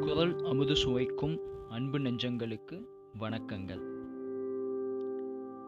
குரல் 0.00 0.44
அமுது 0.44 0.76
சுவைக்கும் 0.76 1.40
அன்பு 1.68 1.98
நெஞ்சங்களுக்கு 1.98 2.84
வணக்கங்கள். 3.20 3.80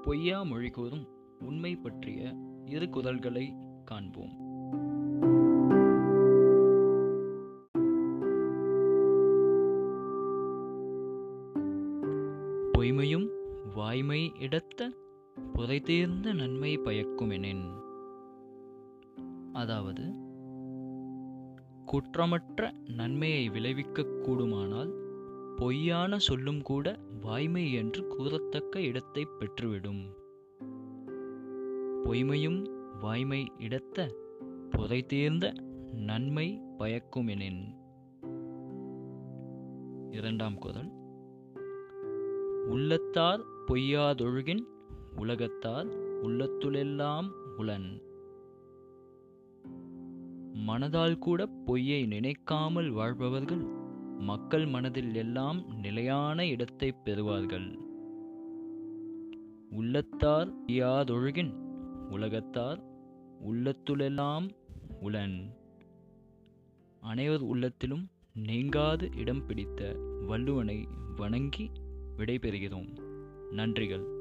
பொய்யா 0.03 0.43
மொழி 0.43 0.71
கூறும் 0.71 1.06
உண்மை 1.40 1.77
பற்றிய 1.77 2.35
இரு 2.65 2.87
குரல்களை 2.87 3.54
காண்போம். 3.85 4.33
பொய்மையும் 12.72 13.28
வாய்மை 13.74 14.33
இடத்த 14.38 14.92
புதைத்தேர்ந்த 15.54 16.34
நன்மை 16.34 16.78
பயக்குமெனின் 16.78 17.64
அதாவது 19.53 20.30
குற்றமற்ற 21.87 22.73
நன்மையை 22.87 23.49
விளைவிக்கக் 23.49 24.25
கூடுமானால் 24.25 24.91
பொய்யான 25.57 26.19
சொல்லும் 26.19 26.63
கூட 26.63 26.99
வாய்மை 27.21 27.73
என்று 27.73 28.07
கூறத்தக்க 28.07 28.81
இடத்தை 28.81 29.29
பெற்றுவிடும். 29.39 30.15
பொய்மையும் 32.05 32.67
வாய்மை 33.01 33.53
இடத்த 33.59 34.15
புதைதீர்ந்த 34.71 35.53
நன்மை 35.93 36.61
பயக்குமெனின். 36.79 37.77
இரண்டாம் 40.11 40.59
குரல். 40.59 40.91
உள்ளத்தார் 42.69 43.41
பொய்யாதொழுகின் 43.67 44.65
உலகத்தார் 45.17 45.89
உள்ளத்துளெல்லாம் 46.23 47.30
உளன். 47.57 48.03
மனதால் 50.55 51.18
கூட 51.18 51.46
பொய்யை 51.46 52.07
நினைக்காமல் 52.07 52.90
வாழ்பவர்கள் 52.90 53.80
மக்கள் 54.18 54.66
மனதில் 54.66 55.15
எல்லாம் 55.15 55.80
நிலையான 55.80 56.46
இடத்தை 56.46 56.95
பெறுவார்கள். 57.04 57.79
உள்ளத்தார் 59.71 60.65
பொய்யாதொழுகின் 60.66 61.52
உலகத்தார் 62.10 62.82
உள்ளத்துளெல்லாம் 63.51 64.50
உளன். 65.02 65.54
அனைவர் 67.00 67.40
உள்ளத்திலும் 67.40 68.08
நீங்காது 68.34 69.10
இடம் 69.16 69.46
பிடித்த 69.46 69.96
வள்ளுவனை 70.28 70.86
வணங்கி 71.16 71.70
விடைபெறுகிறோம். 72.16 72.98
நன்றிகள். 73.50 74.11